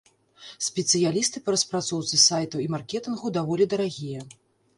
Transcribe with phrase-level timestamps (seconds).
[0.67, 4.27] Спецыялісты па распрацоўцы сайтаў і маркетынгу даволі дарагія.